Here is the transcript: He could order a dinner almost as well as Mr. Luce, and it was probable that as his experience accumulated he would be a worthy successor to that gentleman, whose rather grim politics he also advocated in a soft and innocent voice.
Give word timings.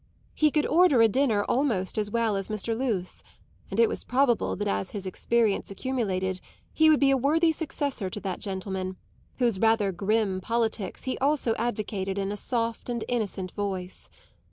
He 0.33 0.49
could 0.49 0.65
order 0.65 1.03
a 1.03 1.07
dinner 1.07 1.43
almost 1.47 1.95
as 1.95 2.09
well 2.09 2.35
as 2.35 2.49
Mr. 2.49 2.75
Luce, 2.75 3.23
and 3.69 3.79
it 3.79 3.87
was 3.87 4.03
probable 4.03 4.55
that 4.55 4.67
as 4.67 4.89
his 4.89 5.05
experience 5.05 5.69
accumulated 5.69 6.41
he 6.73 6.89
would 6.89 6.99
be 6.99 7.11
a 7.11 7.17
worthy 7.17 7.51
successor 7.51 8.09
to 8.09 8.19
that 8.21 8.39
gentleman, 8.39 8.95
whose 9.37 9.59
rather 9.59 9.91
grim 9.91 10.41
politics 10.41 11.03
he 11.03 11.19
also 11.19 11.53
advocated 11.59 12.17
in 12.17 12.31
a 12.31 12.35
soft 12.35 12.89
and 12.89 13.03
innocent 13.07 13.51
voice. 13.51 14.09